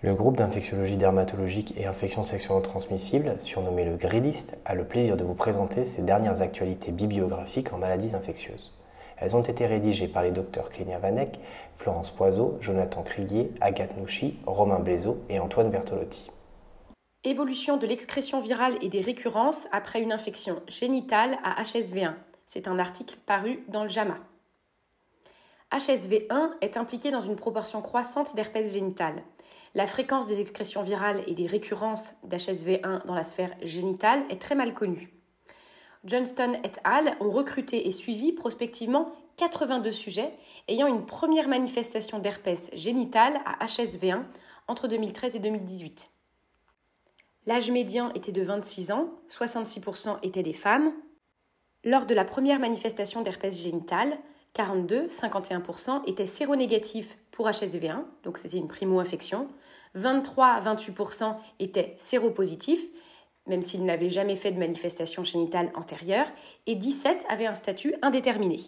Le 0.00 0.14
groupe 0.14 0.36
d'infectiologie 0.36 0.96
dermatologique 0.96 1.74
et 1.76 1.86
infections 1.86 2.22
sexuellement 2.22 2.60
transmissibles, 2.60 3.34
surnommé 3.40 3.84
le 3.84 3.96
GRIDIST, 3.96 4.56
a 4.64 4.76
le 4.76 4.84
plaisir 4.84 5.16
de 5.16 5.24
vous 5.24 5.34
présenter 5.34 5.84
ses 5.84 6.02
dernières 6.02 6.40
actualités 6.40 6.92
bibliographiques 6.92 7.72
en 7.72 7.78
maladies 7.78 8.14
infectieuses. 8.14 8.72
Elles 9.16 9.34
ont 9.34 9.42
été 9.42 9.66
rédigées 9.66 10.06
par 10.06 10.22
les 10.22 10.30
docteurs 10.30 10.70
Clénia 10.70 11.00
Vanek, 11.00 11.40
Florence 11.74 12.12
Poiseau, 12.12 12.56
Jonathan 12.60 13.02
Criguier, 13.02 13.50
Agathe 13.60 13.96
Nouchy, 13.96 14.38
Romain 14.46 14.78
Blaiseau 14.78 15.18
et 15.28 15.40
Antoine 15.40 15.70
Bertolotti. 15.70 16.30
Évolution 17.24 17.76
de 17.76 17.86
l'excrétion 17.88 18.40
virale 18.40 18.78
et 18.80 18.88
des 18.88 19.00
récurrences 19.00 19.66
après 19.72 20.00
une 20.00 20.12
infection 20.12 20.62
génitale 20.68 21.38
à 21.42 21.60
HSV1. 21.64 22.14
C'est 22.46 22.68
un 22.68 22.78
article 22.78 23.16
paru 23.26 23.64
dans 23.66 23.82
le 23.82 23.88
JAMA. 23.88 24.18
HSV1 25.72 26.50
est 26.60 26.76
impliqué 26.76 27.10
dans 27.10 27.18
une 27.18 27.34
proportion 27.34 27.82
croissante 27.82 28.36
d'herpès 28.36 28.72
génital. 28.72 29.24
La 29.74 29.86
fréquence 29.86 30.26
des 30.26 30.40
excrétions 30.40 30.82
virales 30.82 31.22
et 31.26 31.34
des 31.34 31.46
récurrences 31.46 32.14
d'HSV1 32.26 33.06
dans 33.06 33.14
la 33.14 33.24
sphère 33.24 33.54
génitale 33.62 34.24
est 34.30 34.40
très 34.40 34.54
mal 34.54 34.74
connue. 34.74 35.12
Johnston 36.04 36.54
et 36.64 36.72
al. 36.84 37.16
ont 37.20 37.30
recruté 37.30 37.86
et 37.86 37.92
suivi 37.92 38.32
prospectivement 38.32 39.12
82 39.36 39.92
sujets 39.92 40.32
ayant 40.68 40.86
une 40.86 41.06
première 41.06 41.48
manifestation 41.48 42.18
d'herpès 42.18 42.70
génital 42.74 43.40
à 43.44 43.64
HSV1 43.66 44.22
entre 44.66 44.88
2013 44.88 45.36
et 45.36 45.38
2018. 45.38 46.10
L'âge 47.46 47.70
médian 47.70 48.12
était 48.14 48.32
de 48.32 48.42
26 48.42 48.90
ans, 48.90 49.10
66% 49.30 50.18
étaient 50.22 50.42
des 50.42 50.52
femmes. 50.52 50.92
Lors 51.84 52.04
de 52.04 52.14
la 52.14 52.24
première 52.24 52.58
manifestation 52.58 53.22
d'herpès 53.22 53.62
génital, 53.62 54.18
42, 54.58 55.06
51% 55.06 56.02
étaient 56.08 56.26
séronégatifs 56.26 57.16
pour 57.30 57.46
HSV1, 57.46 58.02
donc 58.24 58.38
c'était 58.38 58.56
une 58.56 58.66
primo-infection. 58.66 59.46
23, 59.94 60.60
28% 60.62 61.36
étaient 61.60 61.94
séropositifs, 61.96 62.84
même 63.46 63.62
s'ils 63.62 63.84
n'avaient 63.84 64.10
jamais 64.10 64.34
fait 64.34 64.50
de 64.50 64.58
manifestation 64.58 65.22
génitale 65.22 65.70
antérieure, 65.76 66.26
et 66.66 66.74
17 66.74 67.24
avaient 67.28 67.46
un 67.46 67.54
statut 67.54 67.94
indéterminé. 68.02 68.62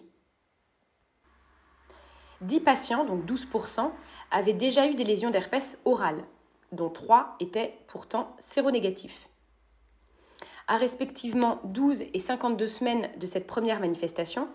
10 2.42 2.60
patients, 2.60 3.04
donc 3.04 3.24
12%, 3.24 3.90
avaient 4.30 4.52
déjà 4.52 4.86
eu 4.86 4.94
des 4.94 5.02
lésions 5.02 5.30
d'herpès 5.30 5.82
orales, 5.84 6.22
dont 6.70 6.88
3 6.88 7.34
étaient 7.40 7.76
pourtant 7.88 8.36
séronégatifs. 8.38 9.28
À 10.68 10.76
respectivement 10.76 11.58
12 11.64 12.02
et 12.14 12.18
52 12.20 12.68
semaines 12.68 13.10
de 13.18 13.26
cette 13.26 13.48
première 13.48 13.80
manifestation, 13.80 14.46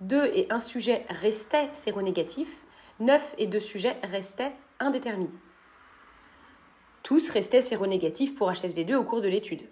2 0.00 0.30
et 0.34 0.46
1 0.50 0.58
sujet 0.58 1.04
restaient 1.10 1.68
séronégatifs, 1.72 2.64
9 3.00 3.34
et 3.38 3.46
2 3.46 3.60
sujets 3.60 3.96
restaient 4.02 4.52
indéterminés. 4.78 5.30
Tous 7.02 7.28
restaient 7.30 7.62
séronégatifs 7.62 8.34
pour 8.34 8.50
HSV2 8.50 8.94
au 8.94 9.04
cours 9.04 9.20
de 9.20 9.28
l'étude. 9.28 9.62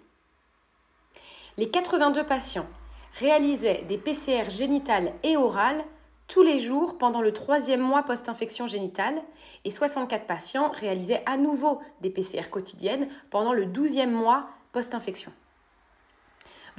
Les 1.57 1.69
82 1.69 2.25
patients 2.25 2.67
réalisaient 3.15 3.83
des 3.87 3.97
PCR 3.97 4.49
génitales 4.49 5.13
et 5.23 5.35
orales 5.35 5.83
tous 6.27 6.43
les 6.43 6.59
jours 6.59 6.99
pendant 6.99 7.21
le 7.21 7.33
troisième 7.33 7.81
mois 7.81 8.03
post-infection 8.03 8.67
génitale 8.67 9.19
et 9.65 9.71
64 9.71 10.27
patients 10.27 10.69
réalisaient 10.69 11.23
à 11.25 11.37
nouveau 11.37 11.81
des 12.01 12.11
PCR 12.11 12.49
quotidiennes 12.51 13.07
pendant 13.31 13.51
le 13.51 13.65
douzième 13.65 14.11
mois 14.11 14.47
post-infection. 14.73 15.33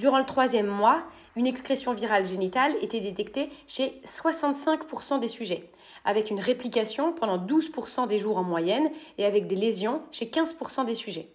Durant 0.00 0.16
le 0.18 0.24
troisième 0.24 0.66
mois, 0.66 1.02
une 1.36 1.46
excrétion 1.46 1.92
virale 1.92 2.24
génitale 2.24 2.74
était 2.80 3.02
détectée 3.02 3.50
chez 3.66 4.00
65% 4.06 5.20
des 5.20 5.28
sujets, 5.28 5.70
avec 6.06 6.30
une 6.30 6.40
réplication 6.40 7.12
pendant 7.12 7.36
12% 7.36 8.06
des 8.06 8.18
jours 8.18 8.38
en 8.38 8.42
moyenne 8.42 8.90
et 9.18 9.26
avec 9.26 9.46
des 9.46 9.56
lésions 9.56 10.00
chez 10.10 10.24
15% 10.24 10.86
des 10.86 10.94
sujets. 10.94 11.34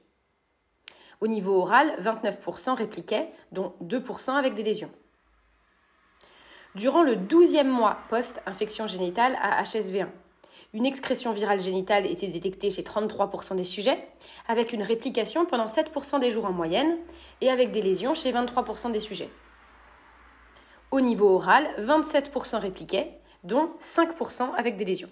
Au 1.21 1.27
niveau 1.27 1.61
oral, 1.61 1.95
29% 2.01 2.73
répliquaient, 2.75 3.29
dont 3.51 3.75
2% 3.83 4.31
avec 4.31 4.55
des 4.55 4.63
lésions. 4.63 4.91
Durant 6.73 7.03
le 7.03 7.15
12e 7.15 7.67
mois 7.67 7.99
post-infection 8.09 8.87
génitale 8.87 9.37
à 9.43 9.61
HSV1, 9.61 10.07
une 10.75 10.85
excrétion 10.85 11.31
virale 11.31 11.61
génitale 11.61 12.05
était 12.05 12.27
détectée 12.27 12.69
chez 12.69 12.81
33% 12.81 13.55
des 13.55 13.63
sujets, 13.63 14.05
avec 14.49 14.73
une 14.73 14.83
réplication 14.83 15.45
pendant 15.45 15.67
7% 15.67 16.19
des 16.19 16.31
jours 16.31 16.43
en 16.43 16.51
moyenne 16.51 16.97
et 17.39 17.49
avec 17.49 17.71
des 17.71 17.81
lésions 17.81 18.13
chez 18.13 18.33
23% 18.33 18.91
des 18.91 18.99
sujets. 18.99 19.29
Au 20.91 20.99
niveau 20.99 21.29
oral, 21.29 21.65
27% 21.79 22.59
répliquaient, 22.59 23.21
dont 23.45 23.69
5% 23.79 24.53
avec 24.57 24.75
des 24.75 24.83
lésions. 24.83 25.09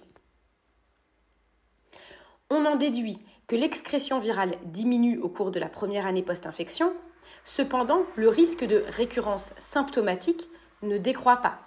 On 2.50 2.66
en 2.66 2.76
déduit 2.76 3.18
que 3.46 3.56
l'excrétion 3.56 4.18
virale 4.18 4.58
diminue 4.66 5.18
au 5.18 5.30
cours 5.30 5.50
de 5.50 5.58
la 5.58 5.70
première 5.70 6.04
année 6.04 6.22
post-infection, 6.22 6.92
cependant 7.46 8.02
le 8.16 8.28
risque 8.28 8.66
de 8.66 8.84
récurrence 8.90 9.54
symptomatique 9.58 10.46
ne 10.82 10.98
décroît 10.98 11.38
pas. 11.38 11.60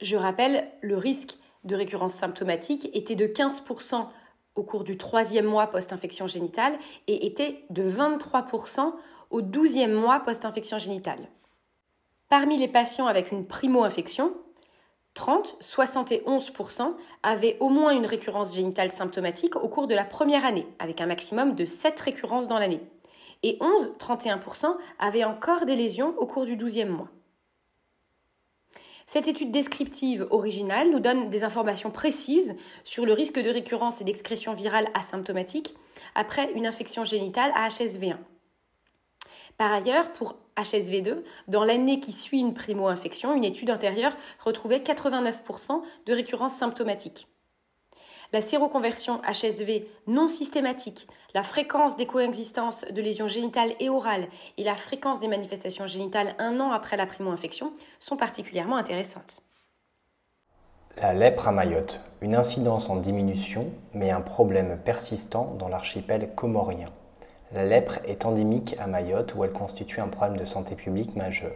Je 0.00 0.16
rappelle, 0.16 0.70
le 0.80 0.96
risque 0.96 1.36
de 1.64 1.76
récurrence 1.76 2.14
symptomatique 2.14 2.90
était 2.94 3.14
de 3.14 3.26
15% 3.26 4.06
au 4.54 4.62
cours 4.62 4.84
du 4.84 4.96
troisième 4.96 5.46
mois 5.46 5.66
post-infection 5.66 6.26
génitale 6.26 6.78
et 7.06 7.26
était 7.26 7.64
de 7.70 7.88
23% 7.88 8.92
au 9.30 9.42
douzième 9.42 9.92
mois 9.92 10.20
post-infection 10.20 10.78
génitale. 10.78 11.28
Parmi 12.28 12.56
les 12.56 12.68
patients 12.68 13.06
avec 13.06 13.32
une 13.32 13.46
primo-infection, 13.46 14.32
30, 15.14 15.56
71% 15.60 16.94
avaient 17.22 17.56
au 17.60 17.68
moins 17.68 17.92
une 17.92 18.06
récurrence 18.06 18.54
génitale 18.54 18.90
symptomatique 18.90 19.56
au 19.56 19.68
cours 19.68 19.86
de 19.86 19.94
la 19.94 20.04
première 20.04 20.44
année, 20.44 20.66
avec 20.78 21.00
un 21.00 21.06
maximum 21.06 21.54
de 21.54 21.64
7 21.64 21.98
récurrences 22.00 22.48
dans 22.48 22.58
l'année. 22.58 22.80
Et 23.42 23.56
11, 23.60 23.92
31% 23.98 24.76
avaient 24.98 25.24
encore 25.24 25.66
des 25.66 25.76
lésions 25.76 26.14
au 26.18 26.26
cours 26.26 26.44
du 26.44 26.56
douzième 26.56 26.88
mois. 26.88 27.08
Cette 29.06 29.28
étude 29.28 29.50
descriptive 29.50 30.26
originale 30.30 30.90
nous 30.90 31.00
donne 31.00 31.28
des 31.28 31.44
informations 31.44 31.90
précises 31.90 32.54
sur 32.84 33.04
le 33.04 33.12
risque 33.12 33.38
de 33.38 33.50
récurrence 33.50 34.00
et 34.00 34.04
d'excrétion 34.04 34.54
virale 34.54 34.88
asymptomatique 34.94 35.74
après 36.14 36.50
une 36.52 36.66
infection 36.66 37.04
génitale 37.04 37.52
à 37.54 37.68
HSV1. 37.68 38.16
Par 39.56 39.72
ailleurs, 39.72 40.12
pour 40.12 40.36
HSV2, 40.56 41.22
dans 41.48 41.64
l'année 41.64 42.00
qui 42.00 42.12
suit 42.12 42.40
une 42.40 42.54
primo-infection, 42.54 43.34
une 43.34 43.44
étude 43.44 43.70
antérieure 43.70 44.16
retrouvait 44.40 44.78
89% 44.78 45.82
de 46.06 46.12
récurrence 46.12 46.56
symptomatique 46.56 47.28
la 48.34 48.40
séroconversion 48.40 49.20
HSV 49.22 49.86
non 50.08 50.26
systématique, 50.26 51.06
la 51.34 51.44
fréquence 51.44 51.94
des 51.94 52.04
coexistences 52.04 52.84
de 52.90 53.00
lésions 53.00 53.28
génitales 53.28 53.74
et 53.78 53.88
orales 53.88 54.26
et 54.58 54.64
la 54.64 54.74
fréquence 54.74 55.20
des 55.20 55.28
manifestations 55.28 55.86
génitales 55.86 56.34
un 56.40 56.58
an 56.58 56.72
après 56.72 56.96
la 56.96 57.06
primo-infection 57.06 57.72
sont 58.00 58.16
particulièrement 58.16 58.76
intéressantes. 58.76 59.44
La 61.00 61.14
lèpre 61.14 61.46
à 61.46 61.52
Mayotte, 61.52 62.00
une 62.22 62.34
incidence 62.34 62.90
en 62.90 62.96
diminution, 62.96 63.70
mais 63.92 64.10
un 64.10 64.20
problème 64.20 64.80
persistant 64.84 65.54
dans 65.56 65.68
l'archipel 65.68 66.34
comorien. 66.34 66.90
La 67.52 67.64
lèpre 67.64 68.00
est 68.04 68.24
endémique 68.24 68.74
à 68.80 68.88
Mayotte 68.88 69.36
où 69.36 69.44
elle 69.44 69.52
constitue 69.52 70.00
un 70.00 70.08
problème 70.08 70.38
de 70.38 70.44
santé 70.44 70.74
publique 70.74 71.14
majeur. 71.14 71.54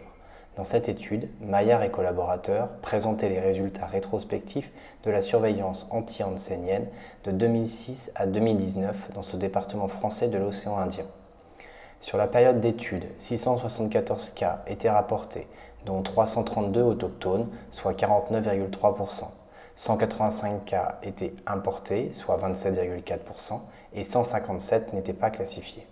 Dans 0.55 0.63
cette 0.63 0.89
étude, 0.89 1.29
Maillard 1.41 1.83
et 1.83 1.91
collaborateurs 1.91 2.69
présentaient 2.81 3.29
les 3.29 3.39
résultats 3.39 3.85
rétrospectifs 3.85 4.71
de 5.03 5.11
la 5.11 5.21
surveillance 5.21 5.87
anti-hansénienne 5.91 6.87
de 7.23 7.31
2006 7.31 8.11
à 8.15 8.27
2019 8.27 9.11
dans 9.13 9.21
ce 9.21 9.37
département 9.37 9.87
français 9.87 10.27
de 10.27 10.37
l'océan 10.37 10.77
Indien. 10.77 11.05
Sur 12.01 12.17
la 12.17 12.27
période 12.27 12.59
d'étude, 12.59 13.05
674 13.17 14.31
cas 14.31 14.63
étaient 14.67 14.89
rapportés, 14.89 15.47
dont 15.85 16.01
332 16.01 16.81
autochtones, 16.81 17.47
soit 17.71 17.93
49,3%. 17.93 19.25
185 19.75 20.65
cas 20.65 20.99
étaient 21.03 21.33
importés, 21.45 22.11
soit 22.11 22.37
27,4%, 22.37 23.61
et 23.93 24.03
157 24.03 24.93
n'étaient 24.93 25.13
pas 25.13 25.29
classifiés. 25.29 25.87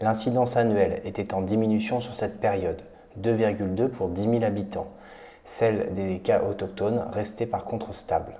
L'incidence 0.00 0.56
annuelle 0.56 1.00
était 1.04 1.34
en 1.34 1.42
diminution 1.42 2.00
sur 2.00 2.14
cette 2.14 2.40
période, 2.40 2.82
2,2 3.18 3.88
pour 3.88 4.08
10 4.08 4.22
000 4.22 4.44
habitants. 4.44 4.88
Celle 5.44 5.92
des 5.94 6.18
cas 6.18 6.42
autochtones 6.42 7.06
restait 7.12 7.46
par 7.46 7.64
contre 7.64 7.94
stable. 7.94 8.34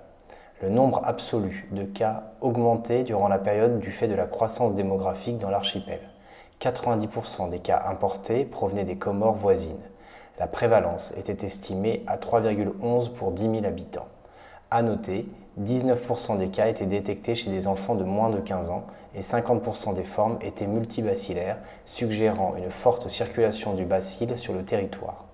Le 0.62 0.68
nombre 0.68 1.00
absolu 1.04 1.66
de 1.72 1.84
cas 1.84 2.24
augmentait 2.40 3.02
durant 3.02 3.28
la 3.28 3.38
période 3.38 3.80
du 3.80 3.90
fait 3.90 4.08
de 4.08 4.14
la 4.14 4.26
croissance 4.26 4.74
démographique 4.74 5.38
dans 5.38 5.50
l'archipel. 5.50 6.00
90% 6.60 7.48
des 7.48 7.60
cas 7.60 7.82
importés 7.86 8.44
provenaient 8.44 8.84
des 8.84 8.98
Comores 8.98 9.36
voisines. 9.36 9.80
La 10.38 10.46
prévalence 10.46 11.12
était 11.16 11.46
estimée 11.46 12.04
à 12.06 12.18
3,11 12.18 13.12
pour 13.12 13.32
10 13.32 13.42
000 13.42 13.64
habitants. 13.64 14.08
À 14.70 14.82
noter, 14.82 15.26
19% 15.60 16.38
des 16.38 16.48
cas 16.48 16.68
étaient 16.68 16.86
détectés 16.86 17.34
chez 17.34 17.50
des 17.50 17.66
enfants 17.66 17.94
de 17.94 18.04
moins 18.04 18.30
de 18.30 18.38
15 18.38 18.70
ans 18.70 18.84
et 19.14 19.20
50% 19.20 19.94
des 19.94 20.04
formes 20.04 20.38
étaient 20.40 20.66
multibacillaires, 20.66 21.58
suggérant 21.84 22.54
une 22.56 22.70
forte 22.70 23.08
circulation 23.08 23.74
du 23.74 23.84
bacille 23.84 24.38
sur 24.38 24.52
le 24.54 24.64
territoire. 24.64 25.24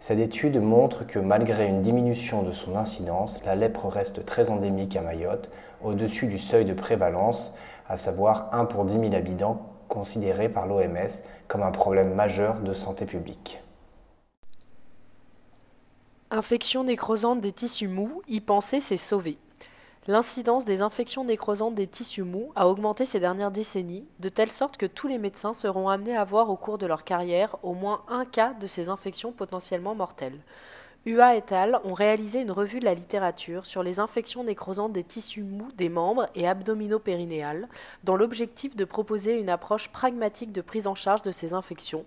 Cette 0.00 0.18
étude 0.18 0.60
montre 0.60 1.06
que 1.06 1.18
malgré 1.18 1.66
une 1.66 1.80
diminution 1.80 2.42
de 2.42 2.52
son 2.52 2.76
incidence, 2.76 3.42
la 3.46 3.54
lèpre 3.54 3.86
reste 3.86 4.26
très 4.26 4.50
endémique 4.50 4.96
à 4.96 5.00
Mayotte, 5.00 5.50
au-dessus 5.82 6.26
du 6.26 6.38
seuil 6.38 6.66
de 6.66 6.74
prévalence 6.74 7.54
à 7.88 7.96
savoir 7.96 8.48
1 8.52 8.66
pour 8.66 8.84
10 8.84 8.94
000 8.94 9.14
habitants, 9.14 9.62
considéré 9.88 10.48
par 10.48 10.66
l'OMS 10.66 11.22
comme 11.48 11.62
un 11.62 11.70
problème 11.70 12.12
majeur 12.14 12.58
de 12.60 12.72
santé 12.72 13.06
publique. 13.06 13.62
Infection 16.30 16.84
nécrosante 16.84 17.40
des 17.40 17.52
tissus 17.52 17.88
mous, 17.88 18.20
y 18.28 18.40
penser 18.40 18.80
c'est 18.80 18.96
sauver. 18.96 19.38
L'incidence 20.06 20.66
des 20.66 20.82
infections 20.82 21.24
nécrosantes 21.24 21.74
des 21.74 21.86
tissus 21.86 22.24
mous 22.24 22.52
a 22.56 22.68
augmenté 22.68 23.06
ces 23.06 23.20
dernières 23.20 23.50
décennies, 23.50 24.06
de 24.20 24.28
telle 24.28 24.50
sorte 24.50 24.76
que 24.76 24.84
tous 24.84 25.08
les 25.08 25.16
médecins 25.16 25.54
seront 25.54 25.88
amenés 25.88 26.14
à 26.14 26.24
voir 26.24 26.50
au 26.50 26.56
cours 26.56 26.76
de 26.76 26.84
leur 26.84 27.04
carrière 27.04 27.56
au 27.62 27.72
moins 27.72 28.02
un 28.08 28.26
cas 28.26 28.52
de 28.52 28.66
ces 28.66 28.90
infections 28.90 29.32
potentiellement 29.32 29.94
mortelles. 29.94 30.38
UA 31.06 31.36
et 31.36 31.42
al. 31.52 31.80
ont 31.84 31.94
réalisé 31.94 32.42
une 32.42 32.50
revue 32.50 32.80
de 32.80 32.84
la 32.84 32.92
littérature 32.92 33.64
sur 33.64 33.82
les 33.82 33.98
infections 33.98 34.44
nécrosantes 34.44 34.92
des 34.92 35.04
tissus 35.04 35.42
mous 35.42 35.72
des 35.72 35.88
membres 35.88 36.26
et 36.34 36.46
abdominaux 36.46 36.98
périnéales, 36.98 37.66
dans 38.04 38.16
l'objectif 38.16 38.76
de 38.76 38.84
proposer 38.84 39.40
une 39.40 39.48
approche 39.48 39.88
pragmatique 39.88 40.52
de 40.52 40.60
prise 40.60 40.86
en 40.86 40.94
charge 40.94 41.22
de 41.22 41.32
ces 41.32 41.54
infections, 41.54 42.04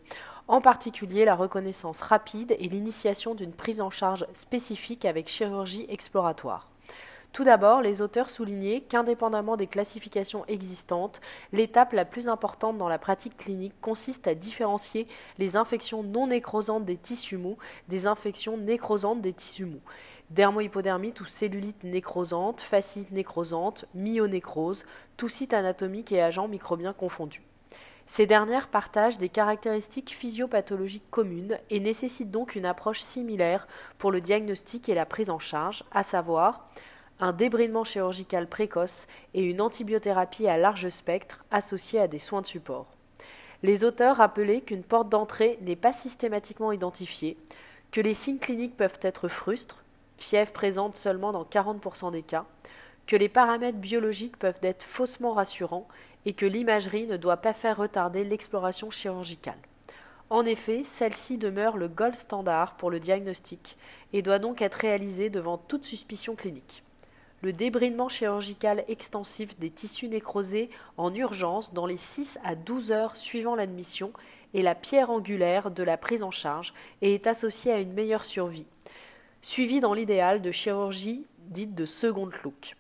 en 0.48 0.62
particulier 0.62 1.26
la 1.26 1.36
reconnaissance 1.36 2.04
rapide 2.04 2.56
et 2.60 2.70
l'initiation 2.70 3.34
d'une 3.34 3.54
prise 3.54 3.82
en 3.82 3.90
charge 3.90 4.28
spécifique 4.34 5.04
avec 5.04 5.28
chirurgie 5.30 5.88
exploratoire. 5.90 6.68
Tout 7.34 7.44
d'abord, 7.44 7.82
les 7.82 8.02
auteurs 8.02 8.30
soulignaient 8.30 8.82
qu'indépendamment 8.82 9.58
des 9.58 9.68
classifications 9.68 10.44
existantes, 10.48 11.22
l'étape 11.52 11.94
la 11.94 12.06
plus 12.06 12.30
importante 12.30 12.78
dans 12.78 12.90
la 12.90 12.98
pratique 12.98 13.38
clinique 13.38 13.80
consiste 13.80 14.28
à 14.28 14.34
différencier 14.34 15.08
les 15.38 15.56
infections 15.56 16.02
non 16.02 16.28
nécrosantes 16.28 16.86
des 16.86 16.98
tissus 16.98 17.38
mous 17.38 17.58
des 17.90 18.08
infections 18.08 18.58
nécrosantes 18.58 19.22
des 19.22 19.34
tissus 19.34 19.66
mous. 19.66 19.82
Dermohypodermite 20.32 21.22
ou 21.22 21.26
cellulite 21.26 21.84
nécrosante, 21.84 22.62
fascite 22.62 23.12
nécrosante, 23.12 23.86
myonécrose, 23.94 24.86
tout 25.16 25.30
site 25.30 25.54
anatomique 25.54 26.12
et 26.12 26.22
agents 26.22 26.48
microbiens 26.48 26.94
confondus. 26.94 27.44
Ces 28.08 28.26
dernières 28.26 28.70
partagent 28.70 29.18
des 29.18 29.30
caractéristiques 29.30 30.12
physiopathologiques 30.12 31.10
communes 31.12 31.60
et 31.70 31.80
nécessitent 31.80 32.32
donc 32.32 32.56
une 32.56 32.66
approche 32.66 33.02
similaire 33.02 33.68
pour 33.98 34.12
le 34.12 34.22
diagnostic 34.22 34.90
et 34.90 34.96
la 34.96 35.06
prise 35.06 35.30
en 35.30 35.40
charge, 35.40 35.84
à 35.92 36.04
savoir 36.04 36.70
un 37.20 37.32
débridement 37.32 37.84
chirurgical 37.84 38.48
précoce 38.48 39.08
et 39.34 39.42
une 39.42 39.62
antibiothérapie 39.62 40.48
à 40.48 40.58
large 40.58 40.90
spectre 40.90 41.44
associée 41.52 42.00
à 42.00 42.08
des 42.08 42.20
soins 42.20 42.42
de 42.42 42.48
support. 42.48 42.86
Les 43.64 43.84
auteurs 43.84 44.18
rappelaient 44.18 44.62
qu'une 44.62 44.84
porte 44.84 45.10
d'entrée 45.10 45.58
n'est 45.62 45.76
pas 45.76 45.94
systématiquement 45.94 46.72
identifiée, 46.72 47.38
que 47.92 48.02
les 48.02 48.14
signes 48.14 48.38
cliniques 48.38 48.78
peuvent 48.78 49.00
être 49.02 49.28
frustres, 49.28 49.84
fièvre 50.18 50.52
présente 50.52 50.96
seulement 50.96 51.32
dans 51.32 51.44
40% 51.44 52.12
des 52.12 52.22
cas, 52.22 52.46
que 53.08 53.16
les 53.16 53.30
paramètres 53.30 53.78
biologiques 53.78 54.38
peuvent 54.38 54.60
être 54.62 54.84
faussement 54.84 55.34
rassurants 55.34 55.88
et 56.26 56.34
que 56.34 56.46
l'imagerie 56.46 57.08
ne 57.08 57.18
doit 57.18 57.38
pas 57.38 57.54
faire 57.54 57.78
retarder 57.78 58.24
l'exploration 58.24 58.92
chirurgicale. 58.92 59.58
En 60.30 60.46
effet, 60.46 60.84
celle-ci 60.84 61.38
demeure 61.38 61.78
le 61.78 61.88
gold 61.88 62.16
standard 62.16 62.76
pour 62.76 62.92
le 62.92 63.00
diagnostic 63.00 63.78
et 64.12 64.22
doit 64.22 64.40
donc 64.40 64.62
être 64.62 64.76
réalisée 64.76 65.30
devant 65.30 65.58
toute 65.58 65.86
suspicion 65.86 66.36
clinique 66.36 66.84
le 67.42 67.54
débridement 67.54 68.10
chirurgical 68.10 68.84
extensif 68.88 69.58
des 69.60 69.70
tissus 69.70 70.08
nécrosés 70.08 70.70
en 70.98 71.14
urgence 71.14 71.74
dans 71.74 71.86
les 71.86 71.98
6 71.98 72.40
à 72.44 72.56
12 72.56 72.92
heures 72.92 73.16
suivant 73.16 73.56
l'admission 73.56 74.12
est 74.54 74.62
la 74.62 74.76
pierre 74.76 75.10
angulaire 75.10 75.72
de 75.72 75.84
la 75.84 75.98
prise 75.98 76.24
en 76.24 76.32
charge 76.32 76.74
et 77.02 77.14
est 77.14 77.28
associé 77.28 77.72
à 77.72 77.80
une 77.80 77.94
meilleure 77.94 78.26
survie, 78.26 78.66
suivi 79.42 79.80
dans 79.80 79.94
l'idéal 79.94 80.42
de 80.42 80.52
chirurgie 80.52 81.26
dite 81.40 81.76
de 81.76 81.86
seconde 81.86 82.34
look. 82.44 82.76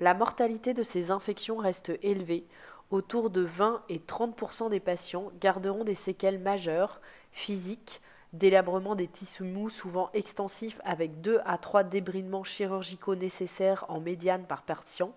La 0.00 0.14
mortalité 0.14 0.74
de 0.74 0.82
ces 0.82 1.10
infections 1.10 1.58
reste 1.58 1.92
élevée, 2.02 2.46
autour 2.90 3.30
de 3.30 3.42
20 3.42 3.82
et 3.88 3.98
30% 3.98 4.70
des 4.70 4.80
patients 4.80 5.30
garderont 5.40 5.84
des 5.84 5.94
séquelles 5.94 6.38
majeures, 6.40 7.00
physiques, 7.30 8.00
délabrement 8.32 8.94
des 8.94 9.08
tissus 9.08 9.44
mous 9.44 9.70
souvent 9.70 10.10
extensifs 10.12 10.80
avec 10.84 11.20
2 11.20 11.40
à 11.44 11.58
3 11.58 11.84
débridements 11.84 12.44
chirurgicaux 12.44 13.14
nécessaires 13.14 13.84
en 13.88 14.00
médiane 14.00 14.46
par 14.46 14.62
patient, 14.62 15.14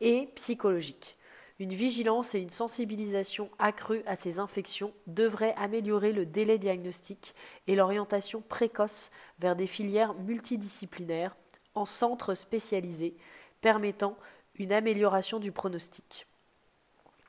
et 0.00 0.28
psychologique. 0.34 1.16
Une 1.58 1.74
vigilance 1.74 2.34
et 2.34 2.40
une 2.40 2.50
sensibilisation 2.50 3.48
accrue 3.60 4.02
à 4.06 4.16
ces 4.16 4.40
infections 4.40 4.92
devraient 5.06 5.54
améliorer 5.56 6.12
le 6.12 6.26
délai 6.26 6.58
diagnostique 6.58 7.34
et 7.68 7.76
l'orientation 7.76 8.42
précoce 8.42 9.12
vers 9.38 9.54
des 9.54 9.68
filières 9.68 10.14
multidisciplinaires 10.14 11.36
en 11.74 11.84
centres 11.84 12.34
spécialisés, 12.34 13.16
permettant 13.60 14.16
une 14.56 14.72
amélioration 14.72 15.38
du 15.38 15.52
pronostic. 15.52 16.26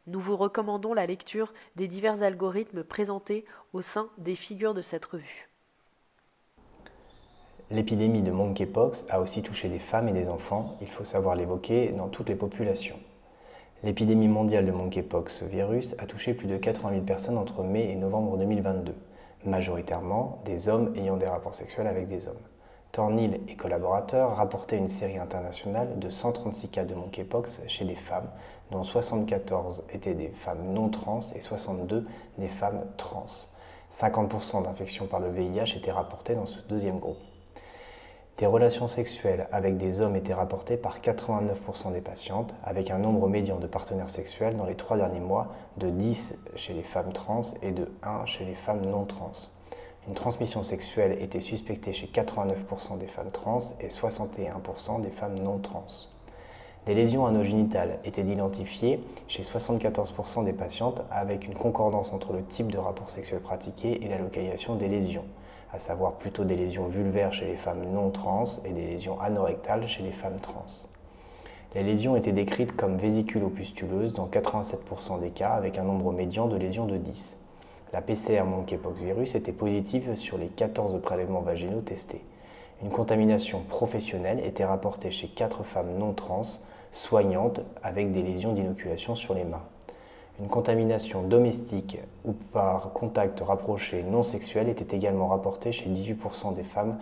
Nous 0.05 0.19
vous 0.19 0.35
recommandons 0.35 0.93
la 0.93 1.05
lecture 1.05 1.53
des 1.77 1.87
divers 1.87 2.23
algorithmes 2.23 2.83
présentés 2.83 3.45
au 3.71 3.81
sein 3.81 4.09
des 4.17 4.35
figures 4.35 4.73
de 4.73 4.81
cette 4.81 5.05
revue. 5.05 5.49
L'épidémie 7.71 8.21
de 8.21 8.31
monkeypox 8.31 9.05
a 9.09 9.21
aussi 9.21 9.41
touché 9.41 9.69
des 9.69 9.79
femmes 9.79 10.09
et 10.09 10.13
des 10.13 10.27
enfants, 10.27 10.77
il 10.81 10.89
faut 10.89 11.05
savoir 11.05 11.35
l'évoquer 11.35 11.93
dans 11.93 12.09
toutes 12.09 12.27
les 12.27 12.35
populations. 12.35 12.99
L'épidémie 13.83 14.27
mondiale 14.27 14.65
de 14.65 14.71
monkeypox 14.71 15.43
virus 15.43 15.95
a 15.99 16.05
touché 16.05 16.33
plus 16.33 16.47
de 16.47 16.57
80 16.57 16.91
000 16.91 17.01
personnes 17.03 17.37
entre 17.37 17.63
mai 17.63 17.89
et 17.89 17.95
novembre 17.95 18.37
2022, 18.37 18.93
majoritairement 19.45 20.41
des 20.43 20.67
hommes 20.67 20.93
ayant 20.95 21.17
des 21.17 21.27
rapports 21.27 21.55
sexuels 21.55 21.87
avec 21.87 22.07
des 22.07 22.27
hommes. 22.27 22.35
Tornil 22.93 23.39
et 23.47 23.55
collaborateurs 23.55 24.35
rapportaient 24.35 24.77
une 24.77 24.87
série 24.87 25.17
internationale 25.17 25.97
de 25.97 26.11
136 26.11 26.69
cas 26.69 26.85
de 26.85 26.93
monkeypox 26.93 27.63
chez 27.67 27.85
des 27.85 27.95
femmes, 27.95 28.29
dont 28.69 28.83
74 28.83 29.85
étaient 29.91 30.13
des 30.13 30.27
femmes 30.27 30.73
non 30.73 30.89
trans 30.89 31.21
et 31.35 31.41
62 31.41 32.05
des 32.37 32.47
femmes 32.47 32.85
trans. 32.97 33.25
50% 33.91 34.61
d'infections 34.61 35.07
par 35.07 35.21
le 35.21 35.31
VIH 35.31 35.75
étaient 35.75 35.91
rapportées 35.91 36.35
dans 36.35 36.45
ce 36.45 36.59
deuxième 36.69 36.99
groupe. 36.99 37.17
Des 38.37 38.45
relations 38.45 38.87
sexuelles 38.87 39.47
avec 39.51 39.77
des 39.77 39.99
hommes 39.99 40.15
étaient 40.15 40.35
rapportées 40.35 40.77
par 40.77 40.99
89% 40.99 41.93
des 41.93 42.01
patientes, 42.01 42.53
avec 42.63 42.91
un 42.91 42.99
nombre 42.99 43.27
médian 43.27 43.57
de 43.57 43.65
partenaires 43.65 44.11
sexuels 44.11 44.55
dans 44.55 44.67
les 44.67 44.75
trois 44.75 44.97
derniers 44.97 45.19
mois 45.19 45.47
de 45.77 45.89
10 45.89 46.43
chez 46.55 46.75
les 46.75 46.83
femmes 46.83 47.11
trans 47.11 47.41
et 47.63 47.71
de 47.71 47.91
1 48.03 48.27
chez 48.27 48.45
les 48.45 48.53
femmes 48.53 48.85
non 48.85 49.05
trans. 49.05 49.31
Une 50.09 50.15
transmission 50.15 50.63
sexuelle 50.63 51.17
était 51.21 51.39
suspectée 51.39 51.93
chez 51.93 52.07
89% 52.07 52.97
des 52.97 53.07
femmes 53.07 53.31
trans 53.31 53.59
et 53.79 53.87
61% 53.87 54.99
des 54.99 55.09
femmes 55.09 55.39
non 55.39 55.59
trans. 55.59 55.85
Des 56.85 56.93
lésions 56.93 57.25
anogénitales 57.25 57.99
étaient 58.03 58.25
identifiées 58.25 59.01
chez 59.29 59.43
74% 59.43 60.43
des 60.43 60.51
patientes 60.51 61.03
avec 61.09 61.47
une 61.47 61.53
concordance 61.53 62.11
entre 62.11 62.33
le 62.33 62.43
type 62.43 62.69
de 62.69 62.77
rapport 62.77 63.09
sexuel 63.09 63.39
pratiqué 63.39 64.03
et 64.03 64.09
la 64.09 64.17
localisation 64.17 64.75
des 64.75 64.89
lésions, 64.89 65.23
à 65.71 65.79
savoir 65.79 66.15
plutôt 66.15 66.43
des 66.43 66.57
lésions 66.57 66.87
vulvaires 66.87 67.31
chez 67.31 67.45
les 67.45 67.55
femmes 67.55 67.85
non 67.93 68.09
trans 68.09 68.43
et 68.65 68.73
des 68.73 68.85
lésions 68.85 69.17
anorectales 69.21 69.87
chez 69.87 70.03
les 70.03 70.11
femmes 70.11 70.41
trans. 70.41 70.65
Les 71.75 71.83
lésions 71.83 72.17
étaient 72.17 72.33
décrites 72.33 72.75
comme 72.75 72.97
vésiculopustuleuses 72.97 74.11
dans 74.11 74.27
87% 74.27 75.21
des 75.21 75.29
cas 75.29 75.51
avec 75.51 75.77
un 75.77 75.83
nombre 75.83 76.11
médian 76.11 76.47
de 76.47 76.57
lésions 76.57 76.87
de 76.87 76.97
10. 76.97 77.42
La 77.93 78.01
PCR 78.01 78.41
monkeypox 78.41 79.01
virus 79.01 79.35
était 79.35 79.51
positive 79.51 80.15
sur 80.15 80.39
les 80.39 80.47
14 80.47 80.99
prélèvements 80.99 81.41
vaginaux 81.41 81.81
testés. 81.81 82.23
Une 82.81 82.89
contamination 82.89 83.61
professionnelle 83.69 84.41
était 84.43 84.65
rapportée 84.65 85.11
chez 85.11 85.27
4 85.27 85.63
femmes 85.63 85.95
non 85.99 86.13
trans 86.13 86.41
soignantes 86.91 87.61
avec 87.83 88.11
des 88.11 88.23
lésions 88.23 88.53
d'inoculation 88.53 89.13
sur 89.13 89.35
les 89.35 89.43
mains. 89.43 89.61
Une 90.39 90.47
contamination 90.47 91.21
domestique 91.21 91.99
ou 92.25 92.33
par 92.33 92.93
contact 92.93 93.41
rapproché 93.41 94.01
non 94.01 94.23
sexuel 94.23 94.69
était 94.69 94.95
également 94.95 95.27
rapportée 95.27 95.71
chez 95.71 95.87
18% 95.87 96.55
des 96.55 96.63
femmes 96.63 96.97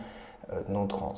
euh, 0.52 0.60
non 0.68 0.88
trans. 0.88 1.14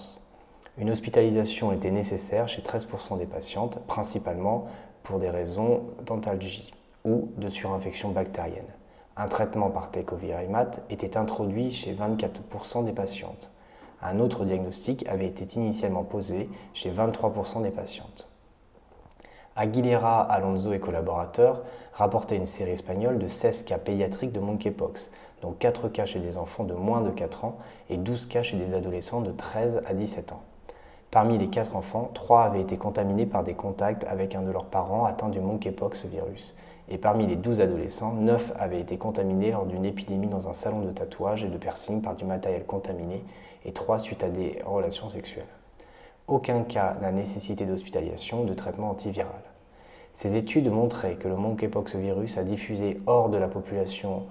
Une 0.77 0.91
hospitalisation 0.91 1.71
était 1.71 1.89
nécessaire 1.89 2.47
chez 2.47 2.61
13% 2.61 3.17
des 3.17 3.25
patientes, 3.25 3.79
principalement 3.87 4.67
pour 5.01 5.17
des 5.17 5.31
raisons 5.31 5.81
d'antalgie 6.05 6.75
ou 7.05 7.29
de 7.37 7.49
surinfection 7.49 8.09
bactérienne. 8.09 8.67
Un 9.15 9.27
traitement 9.27 9.69
par 9.69 9.91
tecovirimat 9.91 10.71
était 10.89 11.17
introduit 11.17 11.69
chez 11.69 11.93
24% 11.93 12.83
des 12.83 12.93
patientes. 12.93 13.51
Un 14.01 14.19
autre 14.19 14.43
diagnostic 14.43 15.07
avait 15.07 15.27
été 15.27 15.45
initialement 15.55 16.03
posé 16.03 16.49
chez 16.73 16.91
23% 16.91 17.61
des 17.61 17.69
patientes. 17.69 18.27
Aguilera, 19.55 20.21
Alonso 20.21 20.73
et 20.73 20.79
collaborateurs 20.79 21.61
rapportaient 21.93 22.37
une 22.37 22.47
série 22.47 22.71
espagnole 22.71 23.19
de 23.19 23.27
16 23.27 23.65
cas 23.65 23.77
pédiatriques 23.77 24.31
de 24.31 24.39
monkeypox, 24.39 25.11
dont 25.43 25.51
4 25.51 25.89
cas 25.89 26.07
chez 26.07 26.19
des 26.19 26.39
enfants 26.39 26.63
de 26.63 26.73
moins 26.73 27.01
de 27.01 27.11
4 27.11 27.45
ans 27.45 27.57
et 27.91 27.97
12 27.97 28.25
cas 28.25 28.41
chez 28.41 28.57
des 28.57 28.73
adolescents 28.73 29.21
de 29.21 29.31
13 29.31 29.83
à 29.85 29.93
17 29.93 30.31
ans. 30.31 30.41
Parmi 31.11 31.37
les 31.37 31.49
4 31.51 31.75
enfants, 31.75 32.09
3 32.15 32.45
avaient 32.45 32.61
été 32.61 32.77
contaminés 32.77 33.27
par 33.27 33.43
des 33.43 33.53
contacts 33.53 34.05
avec 34.05 34.33
un 34.33 34.41
de 34.41 34.49
leurs 34.49 34.65
parents 34.65 35.05
atteint 35.05 35.29
du 35.29 35.39
monkeypox 35.39 36.05
virus 36.05 36.57
et 36.89 36.97
parmi 36.97 37.25
les 37.25 37.35
12 37.35 37.61
adolescents, 37.61 38.13
9 38.13 38.53
avaient 38.55 38.81
été 38.81 38.97
contaminés 38.97 39.51
lors 39.51 39.65
d'une 39.65 39.85
épidémie 39.85 40.27
dans 40.27 40.49
un 40.49 40.53
salon 40.53 40.81
de 40.81 40.91
tatouage 40.91 41.43
et 41.43 41.47
de 41.47 41.57
piercing 41.57 42.01
par 42.01 42.15
du 42.15 42.25
matériel 42.25 42.65
contaminé 42.65 43.23
et 43.65 43.71
3 43.71 43.99
suite 43.99 44.23
à 44.23 44.29
des 44.29 44.61
relations 44.65 45.07
sexuelles. 45.09 45.45
Aucun 46.27 46.63
cas 46.63 46.95
n'a 47.01 47.11
nécessité 47.11 47.65
d'hospitalisation 47.65 48.43
ou 48.43 48.45
de 48.45 48.53
traitement 48.53 48.89
antiviral. 48.89 49.41
Ces 50.13 50.35
études 50.35 50.69
montraient 50.69 51.15
que 51.15 51.27
le 51.27 51.35
monkeypox 51.35 51.95
virus 51.95 52.37
a 52.37 52.43
diffusé 52.43 53.01
hors 53.07 53.29
de 53.29 53.37
la 53.37 53.47
population 53.47 54.23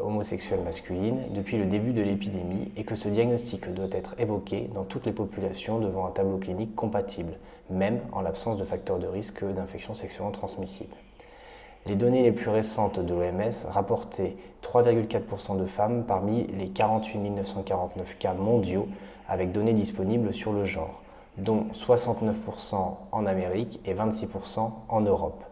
homosexuelle 0.00 0.60
masculine 0.60 1.18
depuis 1.30 1.58
le 1.58 1.66
début 1.66 1.92
de 1.92 2.02
l'épidémie 2.02 2.70
et 2.76 2.84
que 2.84 2.94
ce 2.94 3.08
diagnostic 3.08 3.72
doit 3.72 3.88
être 3.92 4.14
évoqué 4.18 4.68
dans 4.74 4.84
toutes 4.84 5.06
les 5.06 5.12
populations 5.12 5.78
devant 5.78 6.06
un 6.06 6.10
tableau 6.10 6.38
clinique 6.38 6.74
compatible, 6.74 7.32
même 7.70 8.00
en 8.12 8.20
l'absence 8.20 8.56
de 8.56 8.64
facteurs 8.64 8.98
de 8.98 9.06
risque 9.06 9.44
d'infection 9.44 9.94
sexuellement 9.94 10.32
transmissible. 10.32 10.94
Les 11.86 11.96
données 11.96 12.22
les 12.22 12.32
plus 12.32 12.50
récentes 12.50 13.00
de 13.00 13.14
l'OMS 13.14 13.70
rapportaient 13.70 14.36
3,4% 14.62 15.58
de 15.58 15.64
femmes 15.64 16.04
parmi 16.06 16.46
les 16.48 16.68
48 16.68 17.30
949 17.30 18.18
cas 18.18 18.34
mondiaux 18.34 18.86
avec 19.28 19.52
données 19.52 19.72
disponibles 19.72 20.34
sur 20.34 20.52
le 20.52 20.64
genre, 20.64 21.00
dont 21.38 21.66
69% 21.72 22.96
en 23.12 23.26
Amérique 23.26 23.80
et 23.86 23.94
26% 23.94 24.70
en 24.88 25.00
Europe. 25.00 25.42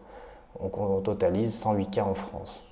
On 0.61 0.99
totalise 0.99 1.53
108 1.53 1.89
cas 1.89 2.03
en 2.03 2.13
France. 2.13 2.65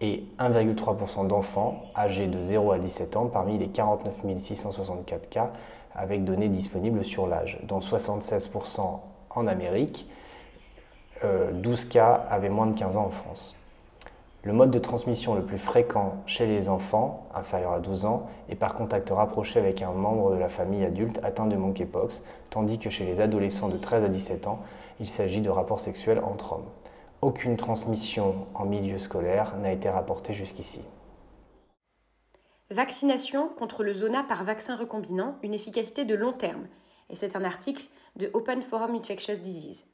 Et 0.00 0.24
1,3% 0.38 1.26
d'enfants 1.28 1.82
âgés 1.96 2.26
de 2.26 2.40
0 2.40 2.72
à 2.72 2.78
17 2.78 3.16
ans 3.16 3.26
parmi 3.26 3.58
les 3.58 3.68
49 3.68 4.38
664 4.38 5.28
cas 5.28 5.52
avec 5.94 6.24
données 6.24 6.48
disponibles 6.48 7.04
sur 7.04 7.26
l'âge, 7.26 7.60
dont 7.68 7.78
76% 7.78 8.80
en 9.30 9.46
Amérique 9.46 10.08
12 11.52 11.84
euh, 11.84 11.88
cas 11.90 12.24
avaient 12.28 12.48
moins 12.48 12.66
de 12.66 12.78
15 12.78 12.96
ans 12.96 13.06
en 13.06 13.10
France. 13.10 13.54
Le 14.42 14.52
mode 14.52 14.70
de 14.70 14.78
transmission 14.78 15.34
le 15.34 15.42
plus 15.42 15.56
fréquent 15.56 16.16
chez 16.26 16.46
les 16.46 16.68
enfants, 16.68 17.26
inférieurs 17.34 17.72
à 17.72 17.80
12 17.80 18.04
ans, 18.04 18.26
est 18.50 18.54
par 18.54 18.74
contact 18.74 19.08
rapproché 19.08 19.58
avec 19.58 19.80
un 19.80 19.92
membre 19.92 20.34
de 20.34 20.38
la 20.38 20.50
famille 20.50 20.84
adulte 20.84 21.18
atteint 21.22 21.46
de 21.46 21.56
monkeypox, 21.56 22.24
tandis 22.50 22.78
que 22.78 22.90
chez 22.90 23.06
les 23.06 23.22
adolescents 23.22 23.70
de 23.70 23.78
13 23.78 24.04
à 24.04 24.08
17 24.08 24.46
ans, 24.46 24.60
il 25.00 25.06
s'agit 25.06 25.40
de 25.40 25.48
rapports 25.48 25.80
sexuels 25.80 26.20
entre 26.22 26.52
hommes. 26.52 26.68
Aucune 27.22 27.56
transmission 27.56 28.34
en 28.52 28.66
milieu 28.66 28.98
scolaire 28.98 29.56
n'a 29.56 29.72
été 29.72 29.88
rapportée 29.88 30.34
jusqu'ici. 30.34 30.82
Vaccination 32.70 33.48
contre 33.48 33.82
le 33.82 33.94
zona 33.94 34.24
par 34.24 34.44
vaccin 34.44 34.76
recombinant, 34.76 35.36
une 35.42 35.54
efficacité 35.54 36.04
de 36.04 36.14
long 36.14 36.32
terme. 36.32 36.66
Et 37.08 37.14
c'est 37.14 37.34
un 37.34 37.44
article 37.44 37.84
de 38.16 38.30
Open 38.34 38.60
Forum 38.60 38.94
Infectious 38.94 39.38
Disease. 39.38 39.86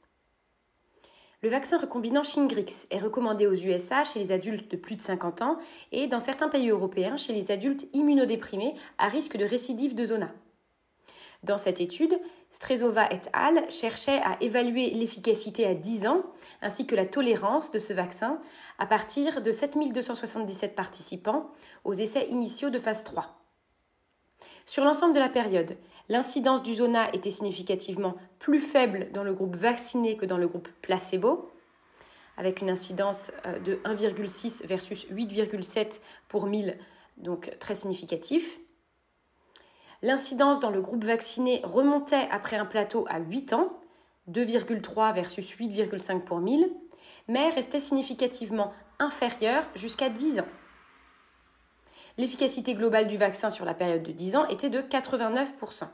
Le 1.43 1.49
vaccin 1.49 1.79
recombinant 1.79 2.23
Shingrix 2.23 2.85
est 2.91 2.99
recommandé 2.99 3.47
aux 3.47 3.55
USA 3.55 4.03
chez 4.03 4.19
les 4.19 4.31
adultes 4.31 4.69
de 4.69 4.77
plus 4.77 4.95
de 4.95 5.01
50 5.01 5.41
ans 5.41 5.57
et 5.91 6.05
dans 6.05 6.19
certains 6.19 6.49
pays 6.49 6.69
européens 6.69 7.17
chez 7.17 7.33
les 7.33 7.49
adultes 7.49 7.87
immunodéprimés 7.93 8.75
à 8.99 9.07
risque 9.07 9.37
de 9.37 9.45
récidive 9.45 9.95
de 9.95 10.05
zona. 10.05 10.31
Dans 11.41 11.57
cette 11.57 11.81
étude, 11.81 12.19
Strezova 12.51 13.11
et 13.11 13.21
al. 13.33 13.71
cherchaient 13.71 14.21
à 14.23 14.37
évaluer 14.41 14.91
l'efficacité 14.91 15.65
à 15.65 15.73
10 15.73 16.05
ans 16.05 16.21
ainsi 16.61 16.85
que 16.85 16.95
la 16.95 17.07
tolérance 17.07 17.71
de 17.71 17.79
ce 17.79 17.93
vaccin 17.93 18.39
à 18.77 18.85
partir 18.85 19.41
de 19.41 19.49
7277 19.49 20.75
participants 20.75 21.49
aux 21.83 21.93
essais 21.93 22.27
initiaux 22.29 22.69
de 22.69 22.77
phase 22.77 23.03
3. 23.03 23.40
Sur 24.65 24.83
l'ensemble 24.83 25.13
de 25.13 25.19
la 25.19 25.29
période, 25.29 25.77
l'incidence 26.09 26.63
du 26.63 26.75
zona 26.75 27.11
était 27.13 27.31
significativement 27.31 28.15
plus 28.39 28.59
faible 28.59 29.11
dans 29.11 29.23
le 29.23 29.33
groupe 29.33 29.55
vacciné 29.55 30.17
que 30.17 30.25
dans 30.25 30.37
le 30.37 30.47
groupe 30.47 30.69
placebo, 30.81 31.49
avec 32.37 32.61
une 32.61 32.69
incidence 32.69 33.31
euh, 33.45 33.59
de 33.59 33.75
1,6 33.85 34.65
versus 34.65 35.05
8,7 35.11 35.99
pour 36.27 36.47
1000, 36.47 36.77
donc 37.17 37.55
très 37.59 37.75
significatif. 37.75 38.59
L'incidence 40.01 40.59
dans 40.59 40.71
le 40.71 40.81
groupe 40.81 41.03
vacciné 41.03 41.61
remontait 41.63 42.27
après 42.31 42.57
un 42.57 42.65
plateau 42.65 43.05
à 43.09 43.19
8 43.19 43.53
ans, 43.53 43.79
2,3 44.29 45.13
versus 45.13 45.51
8,5 45.51 46.21
pour 46.21 46.39
1000, 46.39 46.71
mais 47.27 47.49
restait 47.49 47.79
significativement 47.79 48.73
inférieure 48.99 49.67
jusqu'à 49.75 50.09
10 50.09 50.39
ans. 50.39 50.47
L'efficacité 52.17 52.73
globale 52.73 53.07
du 53.07 53.17
vaccin 53.17 53.49
sur 53.49 53.65
la 53.65 53.73
période 53.73 54.03
de 54.03 54.11
10 54.11 54.35
ans 54.35 54.47
était 54.47 54.69
de 54.69 54.81
89%. 54.81 55.87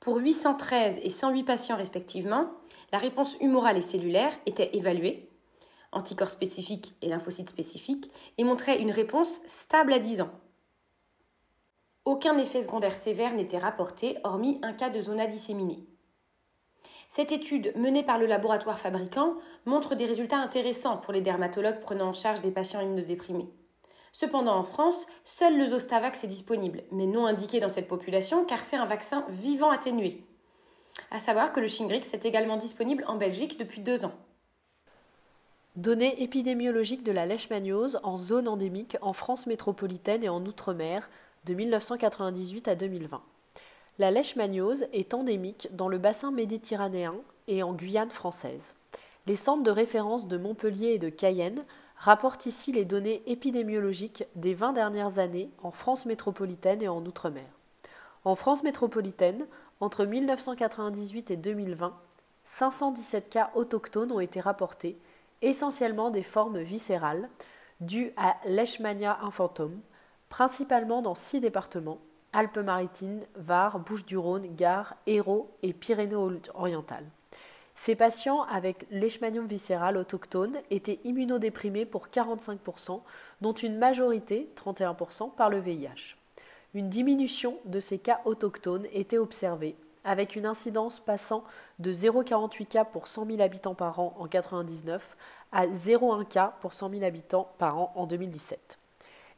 Pour 0.00 0.16
813 0.16 1.00
et 1.02 1.10
108 1.10 1.44
patients 1.44 1.76
respectivement, 1.76 2.50
la 2.92 2.98
réponse 2.98 3.36
humorale 3.40 3.76
et 3.76 3.82
cellulaire 3.82 4.32
était 4.46 4.76
évaluée, 4.76 5.28
anticorps 5.92 6.30
spécifiques 6.30 6.94
et 7.02 7.08
lymphocytes 7.08 7.50
spécifiques, 7.50 8.10
et 8.38 8.44
montrait 8.44 8.80
une 8.80 8.90
réponse 8.90 9.40
stable 9.46 9.92
à 9.92 9.98
10 9.98 10.22
ans. 10.22 10.30
Aucun 12.06 12.38
effet 12.38 12.62
secondaire 12.62 12.94
sévère 12.94 13.34
n'était 13.34 13.58
rapporté, 13.58 14.16
hormis 14.24 14.58
un 14.62 14.72
cas 14.72 14.88
de 14.88 15.02
zona 15.02 15.26
disséminée. 15.26 15.84
Cette 17.08 17.32
étude, 17.32 17.72
menée 17.76 18.02
par 18.02 18.18
le 18.18 18.26
laboratoire 18.26 18.78
fabricant, 18.78 19.34
montre 19.66 19.96
des 19.96 20.06
résultats 20.06 20.38
intéressants 20.38 20.96
pour 20.96 21.12
les 21.12 21.20
dermatologues 21.20 21.80
prenant 21.80 22.08
en 22.08 22.14
charge 22.14 22.40
des 22.40 22.52
patients 22.52 22.80
immunodéprimés. 22.80 23.50
Cependant, 24.12 24.56
en 24.56 24.64
France, 24.64 25.06
seul 25.24 25.56
le 25.56 25.66
Zostavax 25.66 26.24
est 26.24 26.28
disponible, 26.28 26.82
mais 26.90 27.06
non 27.06 27.26
indiqué 27.26 27.60
dans 27.60 27.68
cette 27.68 27.88
population 27.88 28.44
car 28.44 28.62
c'est 28.62 28.76
un 28.76 28.86
vaccin 28.86 29.24
vivant 29.28 29.70
atténué. 29.70 30.24
À 31.10 31.20
savoir 31.20 31.52
que 31.52 31.60
le 31.60 31.66
Shingrix 31.66 32.12
est 32.12 32.24
également 32.24 32.56
disponible 32.56 33.04
en 33.06 33.16
Belgique 33.16 33.58
depuis 33.58 33.80
deux 33.80 34.04
ans. 34.04 34.14
Données 35.76 36.20
épidémiologiques 36.22 37.04
de 37.04 37.12
la 37.12 37.26
leishmaniose 37.26 38.00
en 38.02 38.16
zone 38.16 38.48
endémique 38.48 38.96
en 39.02 39.12
France 39.12 39.46
métropolitaine 39.46 40.24
et 40.24 40.28
en 40.28 40.44
Outre-mer 40.44 41.08
de 41.44 41.54
1998 41.54 42.68
à 42.68 42.74
2020. 42.74 43.22
La 43.98 44.10
leishmaniose 44.10 44.86
est 44.92 45.14
endémique 45.14 45.68
dans 45.72 45.88
le 45.88 45.98
bassin 45.98 46.32
méditerranéen 46.32 47.14
et 47.48 47.62
en 47.62 47.72
Guyane 47.72 48.10
française. 48.10 48.74
Les 49.26 49.36
centres 49.36 49.62
de 49.62 49.70
référence 49.70 50.26
de 50.26 50.38
Montpellier 50.38 50.88
et 50.88 50.98
de 50.98 51.08
Cayenne 51.08 51.64
rapporte 52.00 52.46
ici 52.46 52.72
les 52.72 52.86
données 52.86 53.22
épidémiologiques 53.26 54.24
des 54.34 54.54
20 54.54 54.72
dernières 54.72 55.18
années 55.18 55.50
en 55.62 55.70
France 55.70 56.06
métropolitaine 56.06 56.82
et 56.82 56.88
en 56.88 57.04
Outre-mer. 57.04 57.44
En 58.24 58.34
France 58.34 58.62
métropolitaine, 58.62 59.46
entre 59.80 60.06
1998 60.06 61.30
et 61.30 61.36
2020, 61.36 61.94
517 62.44 63.28
cas 63.28 63.50
autochtones 63.54 64.12
ont 64.12 64.20
été 64.20 64.40
rapportés, 64.40 64.98
essentiellement 65.42 66.10
des 66.10 66.22
formes 66.22 66.60
viscérales, 66.60 67.28
dues 67.80 68.12
à 68.16 68.36
Leishmania 68.46 69.18
infantum, 69.22 69.80
principalement 70.30 71.02
dans 71.02 71.14
six 71.14 71.40
départements 71.40 71.98
Alpes-Maritimes, 72.32 73.22
Var, 73.36 73.78
Bouches-du-Rhône, 73.78 74.54
Gard, 74.54 74.96
Hérault 75.06 75.50
et 75.62 75.72
Pyrénées-Orientales. 75.72 77.10
Ces 77.82 77.96
patients 77.96 78.42
avec 78.42 78.84
leishmanium 78.90 79.46
viscéral 79.46 79.96
autochtone 79.96 80.58
étaient 80.68 81.00
immunodéprimés 81.04 81.86
pour 81.86 82.08
45%, 82.08 83.00
dont 83.40 83.54
une 83.54 83.78
majorité, 83.78 84.50
31%, 84.54 85.34
par 85.34 85.48
le 85.48 85.60
VIH. 85.60 86.18
Une 86.74 86.90
diminution 86.90 87.56
de 87.64 87.80
ces 87.80 87.98
cas 87.98 88.20
autochtones 88.26 88.86
était 88.92 89.16
observée, 89.16 89.76
avec 90.04 90.36
une 90.36 90.44
incidence 90.44 91.00
passant 91.00 91.42
de 91.78 91.90
0,48 91.90 92.66
cas 92.66 92.84
pour 92.84 93.06
100 93.06 93.24
000 93.24 93.40
habitants 93.40 93.74
par 93.74 93.98
an 93.98 94.14
en 94.18 94.24
1999 94.24 95.16
à 95.50 95.66
0,1 95.66 96.26
cas 96.26 96.56
pour 96.60 96.74
100 96.74 96.90
000 96.90 97.02
habitants 97.02 97.50
par 97.56 97.78
an 97.78 97.94
en 97.96 98.06
2017 98.06 98.79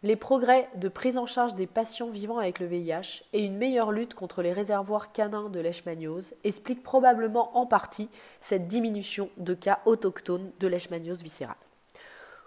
les 0.03 0.17
progrès 0.17 0.69
de 0.75 0.89
prise 0.89 1.17
en 1.17 1.27
charge 1.27 1.55
des 1.55 1.67
patients 1.67 2.11
vivant 2.11 2.39
avec 2.39 2.59
le 2.59 2.67
VIH 2.67 3.25
et 3.33 3.45
une 3.45 3.57
meilleure 3.57 3.93
lutte 3.93 4.15
contre 4.15 4.43
les 4.43 4.53
réservoirs 4.53 5.13
canins 5.13 5.49
de 5.49 5.61
leishmaniose 5.61 6.35
expliquent 6.43 6.83
probablement 6.83 7.57
en 7.57 7.67
partie 7.67 8.09
cette 8.41 8.67
diminution 8.67 9.31
de 9.37 9.55
cas 9.55 9.81
autochtones 9.85 10.51
de 10.59 10.67
leishmaniose 10.67 11.23
viscérale. 11.23 11.57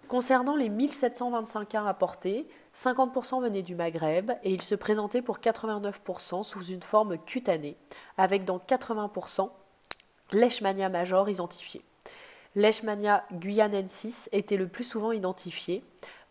Concernant 0.09 0.55
les 0.55 0.69
1725 0.69 1.67
cas 1.67 1.81
rapportés, 1.81 2.47
50% 2.75 3.41
venaient 3.41 3.63
du 3.63 3.73
Maghreb 3.73 4.31
et 4.43 4.53
ils 4.53 4.61
se 4.61 4.75
présentaient 4.75 5.21
pour 5.23 5.39
89% 5.39 6.43
sous 6.43 6.63
une 6.65 6.83
forme 6.83 7.17
cutanée, 7.17 7.77
avec 8.17 8.45
dans 8.45 8.59
80% 8.59 9.49
Leishmania 10.31 10.89
major 10.89 11.29
identifié. 11.29 11.81
Leishmania 12.55 13.25
guyanensis 13.33 14.29
était 14.31 14.57
le 14.57 14.67
plus 14.67 14.83
souvent 14.83 15.11
identifié, 15.11 15.83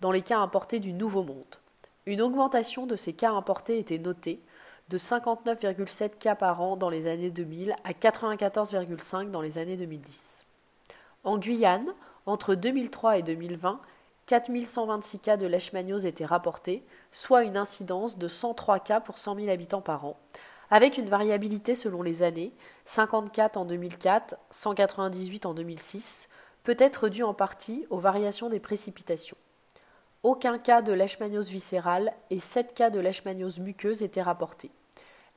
dans 0.05 0.13
les 0.13 0.21
cas 0.21 0.39
importés 0.39 0.81
du 0.81 0.93
Nouveau 0.93 1.23
Monde. 1.23 1.57
Une 2.05 2.21
augmentation 2.21 2.85
de 2.85 2.95
ces 2.95 3.15
cas 3.15 3.31
importés 3.31 3.79
était 3.79 3.97
notée, 3.97 4.43
de 4.91 4.99
59,7 4.99 6.19
cas 6.19 6.35
par 6.35 6.61
an 6.61 6.77
dans 6.77 6.91
les 6.91 7.07
années 7.07 7.31
2000 7.31 7.75
à 7.85 7.93
94,5 7.93 9.31
dans 9.31 9.41
les 9.41 9.57
années 9.57 9.79
2010. 9.79 10.45
En 11.25 11.39
Guyane, 11.39 11.95
entre 12.27 12.55
2003 12.55 13.17
et 13.17 13.23
2020, 13.23 13.81
4126 14.27 15.21
cas 15.21 15.39
de 15.39 15.47
leishmaniose 15.47 16.05
étaient 16.05 16.27
rapportés, 16.27 16.85
soit 17.11 17.45
une 17.45 17.57
incidence 17.57 18.19
de 18.19 18.29
103 18.29 18.81
cas 18.81 19.01
pour 19.01 19.17
100 19.17 19.37
000 19.37 19.49
habitants 19.49 19.81
par 19.81 20.05
an, 20.05 20.21
avec 20.71 20.99
une 20.99 21.09
variabilité 21.09 21.75
selon 21.75 22.03
les 22.03 22.23
années, 22.23 22.53
54 22.85 23.57
en 23.57 23.65
2004, 23.65 24.37
198 24.51 25.47
en 25.47 25.55
2006, 25.55 26.29
peut 26.63 26.77
être 26.79 27.09
due 27.09 27.23
en 27.23 27.33
partie 27.33 27.87
aux 27.89 27.97
variations 27.97 28.51
des 28.51 28.61
précipitations. 28.61 29.39
Aucun 30.25 30.57
cas 30.57 30.81
de 30.81 30.95
leishmaniose 30.95 31.51
viscérale 31.51 32.15
et 32.31 32.39
7 32.39 32.73
cas 32.73 32.89
de 32.89 32.99
leishmaniose 32.99 33.61
muqueuse 33.61 34.03
étaient 34.03 34.23
rapportés. 34.23 34.71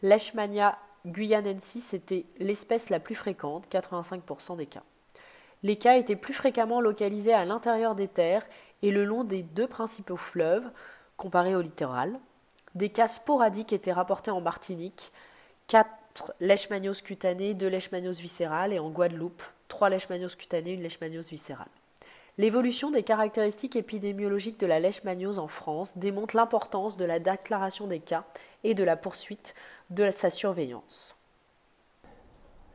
Leishmania 0.02 0.78
guyanensis 1.06 1.94
était 1.94 2.26
l'espèce 2.38 2.90
la 2.90 3.02
plus 3.02 3.14
fréquente, 3.14 3.68
85% 3.70 4.56
des 4.56 4.66
cas. 4.66 4.84
Les 5.62 5.76
cas 5.76 5.98
étaient 5.98 6.16
plus 6.16 6.34
fréquemment 6.34 6.80
localisés 6.80 7.34
à 7.34 7.44
l'intérieur 7.44 7.96
des 7.96 8.08
terres 8.08 8.48
et 8.82 8.92
le 8.92 9.04
long 9.04 9.26
des 9.26 9.44
deux 9.44 9.68
principaux 9.68 10.16
fleuves, 10.16 10.70
comparés 11.18 11.58
au 11.58 11.62
littoral. 11.62 12.18
Des 12.74 12.88
cas 12.88 13.10
sporadiques 13.10 13.74
étaient 13.74 13.92
rapportés 13.92 14.32
en 14.32 14.40
Martinique, 14.40 15.12
4 15.68 16.34
leishmanioses 16.40 17.02
cutanées, 17.02 17.56
2 17.56 17.68
leishmanioses 17.68 18.22
viscérales, 18.22 18.72
et 18.72 18.80
en 18.80 18.90
Guadeloupe, 18.90 19.44
3 19.68 19.90
leishmanioses 19.90 20.36
cutanées, 20.36 20.78
1 20.78 20.82
leishmaniose 20.82 21.30
viscérale. 21.30 21.68
L'évolution 22.40 22.92
des 22.92 23.02
caractéristiques 23.02 23.76
épidémiologiques 23.76 24.60
de 24.60 24.68
la 24.68 24.80
leishmaniose 24.80 25.40
en 25.40 25.48
France 25.48 25.98
démontre 25.98 26.36
l'importance 26.36 26.96
de 26.96 27.04
la 27.04 27.18
déclaration 27.18 27.88
des 27.88 28.00
cas 28.00 28.26
et 28.64 28.76
de 28.76 28.84
la 28.84 28.96
poursuite 28.96 29.56
de 29.90 30.12
sa 30.12 30.30
surveillance. 30.30 31.18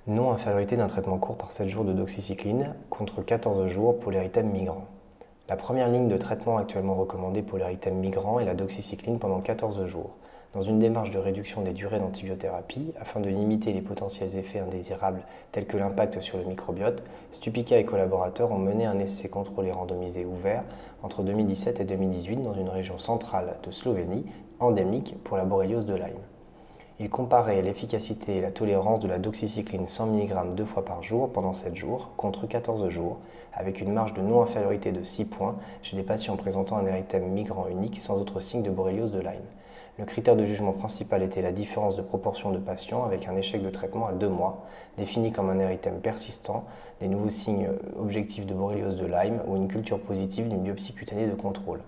Non-infériorité 0.09 0.77
d'un 0.77 0.89
traitement 0.89 1.19
court 1.19 1.37
par 1.37 1.53
7 1.53 1.69
jours 1.69 1.85
de 1.85 1.93
doxycycline 1.93 2.75
contre 2.91 3.23
14 3.23 3.69
jours 3.69 4.01
pour 4.01 4.11
l'érythème 4.11 4.51
migrant. 4.51 4.89
La 5.49 5.57
première 5.57 5.89
ligne 5.89 6.09
de 6.09 6.17
traitement 6.17 6.57
actuellement 6.57 6.97
recommandée 6.97 7.43
pour 7.43 7.59
l'érythème 7.59 7.99
migrant 7.99 8.41
est 8.41 8.45
la 8.45 8.55
doxycycline 8.55 9.21
pendant 9.21 9.41
14 9.41 9.87
jours. 9.87 10.17
Dans 10.55 10.61
une 10.61 10.79
démarche 10.79 11.11
de 11.11 11.19
réduction 11.19 11.63
des 11.63 11.73
durées 11.73 11.99
d'antibiothérapie, 11.99 12.93
afin 13.01 13.21
de 13.21 13.31
limiter 13.31 13.73
les 13.73 13.81
potentiels 13.81 14.37
effets 14.37 14.59
indésirables 14.59 15.23
tels 15.51 15.65
que 15.65 15.79
l'impact 15.79 16.21
sur 16.21 16.37
le 16.37 16.45
microbiote, 16.45 17.03
Stupica 17.31 17.79
et 17.79 17.87
collaborateurs 17.87 18.53
ont 18.53 18.59
mené 18.59 18.85
un 18.85 18.99
essai 18.99 19.31
contrôlé 19.31 19.73
randomisé 19.73 20.27
ouvert 20.27 20.63
entre 21.03 21.23
2017 21.23 21.81
et 21.81 21.85
2018 21.87 22.43
dans 22.43 22.53
une 22.53 22.69
région 22.69 22.99
centrale 22.99 23.57
de 23.63 23.71
Slovénie, 23.71 24.27
endémique 24.61 25.15
pour 25.25 25.39
la 25.39 25.47
borréliose 25.47 25.87
de 25.87 25.95
Lyme. 25.95 26.21
Ils 27.01 27.09
comparaient 27.09 27.63
l'efficacité 27.63 28.37
et 28.37 28.43
la 28.43 28.51
tolérance 28.51 29.01
de 29.01 29.09
la 29.09 29.19
doxycycline 29.19 29.87
100 29.87 30.07
mg 30.09 30.55
deux 30.55 30.67
fois 30.67 30.85
par 30.85 31.03
jour 31.03 31.33
pendant 31.33 31.55
7 31.55 31.75
jours 31.75 32.11
contre 32.19 32.47
14 32.47 32.91
jours, 32.91 33.21
avec 33.55 33.81
une 33.81 33.95
marge 33.95 34.13
de 34.13 34.21
non-infériorité 34.21 34.93
de 34.93 35.03
6 35.03 35.25
points 35.25 35.57
chez 35.81 35.97
des 35.97 36.03
patients 36.03 36.37
présentant 36.37 36.77
un 36.77 36.87
érythème 36.87 37.27
migrant 37.31 37.69
unique 37.69 38.03
sans 38.03 38.19
autre 38.19 38.41
signe 38.41 38.63
de 38.63 38.71
borréliose 38.71 39.13
de 39.13 39.21
Lyme. 39.21 39.41
Le 39.99 40.07
critère 40.07 40.37
de 40.37 40.47
jugement 40.47 40.73
principal 40.73 41.23
était 41.23 41.43
la 41.43 41.53
différence 41.53 41.97
de 41.97 42.03
proportion 42.03 42.51
de 42.51 42.59
patients 42.59 43.05
avec 43.05 43.29
un 43.29 43.37
échec 43.37 43.63
de 43.63 43.69
traitement 43.69 44.07
à 44.07 44.13
deux 44.13 44.29
mois, 44.29 44.65
défini 44.97 45.33
comme 45.33 45.51
un 45.51 45.59
érythème 45.59 46.01
persistant, 46.01 46.65
des 47.01 47.09
nouveaux 47.09 47.29
signes 47.29 47.69
objectifs 47.99 48.47
de 48.47 48.55
borréliose 48.55 48.97
de 48.97 49.05
Lyme 49.05 49.43
ou 49.47 49.57
une 49.57 49.69
culture 49.69 50.01
positive 50.01 50.49
d'une 50.49 50.63
biopsie 50.63 50.95
cutanée 50.95 51.27
de 51.27 51.35
contrôle. 51.35 51.81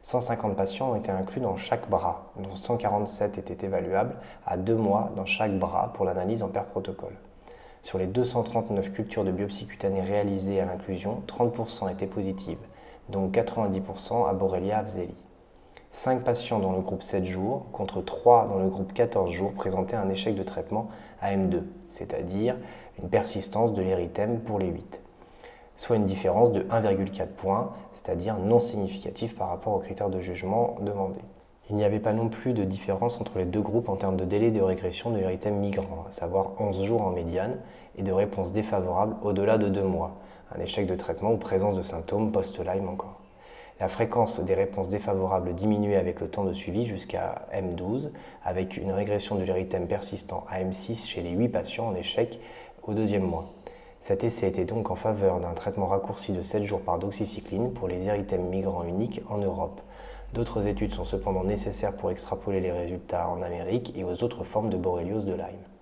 150 0.00 0.56
patients 0.56 0.92
ont 0.92 0.96
été 0.96 1.10
inclus 1.10 1.42
dans 1.42 1.56
chaque 1.56 1.90
bras, 1.90 2.32
dont 2.36 2.56
147 2.56 3.36
étaient 3.36 3.66
évaluables 3.66 4.16
à 4.46 4.56
deux 4.56 4.76
mois 4.76 5.12
dans 5.14 5.26
chaque 5.26 5.58
bras 5.58 5.92
pour 5.92 6.06
l'analyse 6.06 6.42
en 6.42 6.48
paire 6.48 6.66
protocole. 6.66 7.16
Sur 7.82 7.98
les 7.98 8.06
239 8.06 8.90
cultures 8.90 9.24
de 9.24 9.32
biopsie 9.32 9.66
cutanée 9.66 10.00
réalisées 10.00 10.60
à 10.60 10.64
l'inclusion, 10.64 11.22
30% 11.26 11.92
étaient 11.92 12.06
positives, 12.06 12.56
dont 13.10 13.28
90% 13.28 14.26
à 14.26 14.32
Borrelia 14.32 14.78
afzeli. 14.78 15.14
5 15.94 16.24
patients 16.24 16.58
dans 16.58 16.72
le 16.72 16.80
groupe 16.80 17.04
7 17.04 17.24
jours 17.24 17.66
contre 17.70 18.02
3 18.02 18.48
dans 18.48 18.58
le 18.58 18.68
groupe 18.68 18.92
14 18.92 19.30
jours 19.30 19.52
présentaient 19.52 19.94
un 19.94 20.08
échec 20.08 20.34
de 20.34 20.42
traitement 20.42 20.88
AM2, 21.22 21.60
c'est-à-dire 21.86 22.56
une 23.00 23.08
persistance 23.08 23.72
de 23.72 23.80
l'érythème 23.80 24.40
pour 24.40 24.58
les 24.58 24.66
8, 24.66 25.00
soit 25.76 25.94
une 25.94 26.04
différence 26.04 26.50
de 26.50 26.62
1,4 26.62 27.28
points, 27.28 27.70
c'est-à-dire 27.92 28.38
non 28.38 28.58
significatif 28.58 29.36
par 29.36 29.50
rapport 29.50 29.72
aux 29.72 29.78
critères 29.78 30.10
de 30.10 30.18
jugement 30.18 30.74
demandés. 30.80 31.22
Il 31.70 31.76
n'y 31.76 31.84
avait 31.84 32.00
pas 32.00 32.12
non 32.12 32.28
plus 32.28 32.54
de 32.54 32.64
différence 32.64 33.20
entre 33.20 33.38
les 33.38 33.44
deux 33.44 33.62
groupes 33.62 33.88
en 33.88 33.94
termes 33.94 34.16
de 34.16 34.24
délai 34.24 34.50
de 34.50 34.60
régression 34.60 35.10
de 35.10 35.18
l'érythème 35.18 35.58
migrant, 35.60 36.06
à 36.08 36.10
savoir 36.10 36.60
11 36.60 36.82
jours 36.82 37.02
en 37.02 37.10
médiane, 37.10 37.60
et 37.96 38.02
de 38.02 38.10
réponse 38.10 38.50
défavorable 38.50 39.14
au-delà 39.22 39.58
de 39.58 39.68
2 39.68 39.84
mois, 39.84 40.16
un 40.52 40.60
échec 40.60 40.88
de 40.88 40.96
traitement 40.96 41.30
ou 41.30 41.36
présence 41.36 41.76
de 41.76 41.82
symptômes 41.82 42.32
post-Lyme 42.32 42.88
encore. 42.88 43.23
La 43.80 43.88
fréquence 43.88 44.38
des 44.38 44.54
réponses 44.54 44.88
défavorables 44.88 45.52
diminuait 45.52 45.96
avec 45.96 46.20
le 46.20 46.28
temps 46.28 46.44
de 46.44 46.52
suivi 46.52 46.86
jusqu'à 46.86 47.46
M12, 47.52 48.10
avec 48.44 48.76
une 48.76 48.92
régression 48.92 49.34
de 49.34 49.42
l'érythème 49.42 49.88
persistant 49.88 50.44
à 50.48 50.62
M6 50.62 51.08
chez 51.08 51.22
les 51.22 51.32
8 51.32 51.48
patients 51.48 51.88
en 51.88 51.94
échec 51.96 52.38
au 52.84 52.94
deuxième 52.94 53.24
mois. 53.24 53.52
Cet 54.00 54.22
essai 54.22 54.46
était 54.46 54.64
donc 54.64 54.92
en 54.92 54.94
faveur 54.94 55.40
d'un 55.40 55.54
traitement 55.54 55.86
raccourci 55.86 56.32
de 56.32 56.44
7 56.44 56.62
jours 56.62 56.82
par 56.82 57.00
doxycycline 57.00 57.72
pour 57.72 57.88
les 57.88 58.06
érythèmes 58.06 58.48
migrants 58.48 58.84
uniques 58.84 59.22
en 59.28 59.38
Europe. 59.38 59.80
D'autres 60.34 60.68
études 60.68 60.92
sont 60.92 61.04
cependant 61.04 61.42
nécessaires 61.42 61.96
pour 61.96 62.12
extrapoler 62.12 62.60
les 62.60 62.72
résultats 62.72 63.28
en 63.28 63.42
Amérique 63.42 63.92
et 63.96 64.04
aux 64.04 64.22
autres 64.22 64.44
formes 64.44 64.70
de 64.70 64.76
borréliose 64.76 65.26
de 65.26 65.32
Lyme 65.32 65.73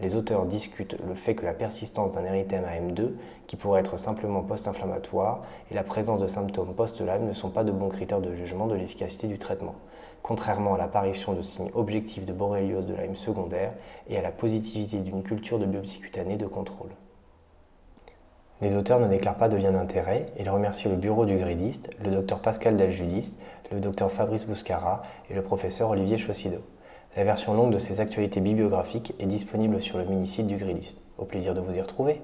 les 0.00 0.14
auteurs 0.14 0.46
discutent 0.46 0.96
le 1.06 1.14
fait 1.14 1.34
que 1.34 1.44
la 1.44 1.52
persistance 1.52 2.12
d'un 2.12 2.24
érythème 2.24 2.64
AM2, 2.64 3.10
qui 3.46 3.56
pourrait 3.56 3.80
être 3.80 3.96
simplement 3.96 4.42
post-inflammatoire, 4.42 5.42
et 5.70 5.74
la 5.74 5.82
présence 5.82 6.20
de 6.20 6.26
symptômes 6.26 6.74
post-Lyme 6.74 7.26
ne 7.26 7.32
sont 7.32 7.50
pas 7.50 7.64
de 7.64 7.72
bons 7.72 7.88
critères 7.88 8.20
de 8.20 8.34
jugement 8.34 8.66
de 8.66 8.74
l'efficacité 8.74 9.26
du 9.26 9.38
traitement, 9.38 9.74
contrairement 10.22 10.74
à 10.74 10.78
l'apparition 10.78 11.32
de 11.32 11.42
signes 11.42 11.70
objectifs 11.74 12.26
de 12.26 12.32
borréliose 12.32 12.86
de 12.86 12.94
Lyme 12.94 13.16
secondaire 13.16 13.72
et 14.08 14.16
à 14.16 14.22
la 14.22 14.30
positivité 14.30 15.00
d'une 15.00 15.22
culture 15.22 15.58
de 15.58 15.66
biopsie 15.66 16.00
cutanée 16.00 16.36
de 16.36 16.46
contrôle. 16.46 16.90
Les 18.60 18.74
auteurs 18.74 18.98
ne 18.98 19.06
déclarent 19.06 19.36
pas 19.36 19.48
de 19.48 19.56
lien 19.56 19.70
d'intérêt. 19.70 20.26
Ils 20.36 20.50
remercient 20.50 20.88
le 20.88 20.96
bureau 20.96 21.24
du 21.24 21.36
gridiste, 21.36 21.90
le 22.02 22.10
docteur 22.10 22.40
Pascal 22.40 22.76
Daljudis, 22.76 23.36
le 23.70 23.78
docteur 23.78 24.10
Fabrice 24.10 24.46
Bouscara 24.46 25.02
et 25.30 25.34
le 25.34 25.42
professeur 25.42 25.90
Olivier 25.90 26.18
Chaussido. 26.18 26.58
La 27.16 27.24
version 27.24 27.54
longue 27.54 27.72
de 27.72 27.78
ces 27.78 28.00
actualités 28.00 28.40
bibliographiques 28.40 29.14
est 29.18 29.26
disponible 29.26 29.80
sur 29.80 29.98
le 29.98 30.04
mini-site 30.04 30.46
du 30.46 30.56
Gridist. 30.56 31.00
Au 31.16 31.24
plaisir 31.24 31.54
de 31.54 31.60
vous 31.60 31.76
y 31.76 31.80
retrouver 31.80 32.20